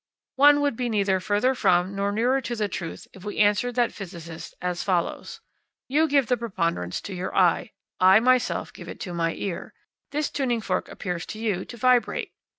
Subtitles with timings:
[0.37, 3.91] One would be neither further from nor nearer to the truth if we answered that
[3.93, 5.41] physicist as follows:
[5.87, 9.75] "You give the preponderance to your eye; I myself give it to my ear.
[10.09, 12.31] This tuning fork appears to you to vibrate.